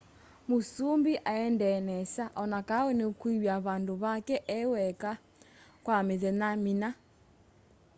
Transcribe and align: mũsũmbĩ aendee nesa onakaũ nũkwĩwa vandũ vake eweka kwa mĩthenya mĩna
mũsũmbĩ 0.47 1.13
aendee 1.31 1.79
nesa 1.89 2.25
onakaũ 2.41 2.89
nũkwĩwa 2.99 3.55
vandũ 3.65 3.93
vake 4.03 4.35
eweka 4.59 5.11
kwa 5.85 5.97
mĩthenya 6.07 6.49
mĩna 6.63 6.89